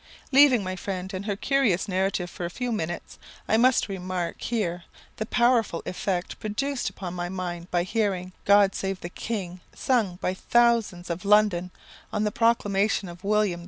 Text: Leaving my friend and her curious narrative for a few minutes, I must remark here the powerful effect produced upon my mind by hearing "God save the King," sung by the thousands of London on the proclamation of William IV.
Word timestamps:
Leaving 0.31 0.63
my 0.63 0.75
friend 0.75 1.13
and 1.13 1.27
her 1.27 1.35
curious 1.35 1.87
narrative 1.87 2.27
for 2.27 2.43
a 2.43 2.49
few 2.49 2.71
minutes, 2.71 3.19
I 3.47 3.55
must 3.55 3.87
remark 3.87 4.41
here 4.41 4.85
the 5.17 5.27
powerful 5.27 5.83
effect 5.85 6.39
produced 6.39 6.89
upon 6.89 7.13
my 7.13 7.29
mind 7.29 7.69
by 7.69 7.83
hearing 7.83 8.33
"God 8.43 8.73
save 8.73 8.99
the 9.01 9.09
King," 9.09 9.61
sung 9.75 10.15
by 10.15 10.33
the 10.33 10.41
thousands 10.41 11.11
of 11.11 11.23
London 11.23 11.69
on 12.11 12.23
the 12.23 12.31
proclamation 12.31 13.09
of 13.09 13.23
William 13.23 13.59
IV. 13.59 13.59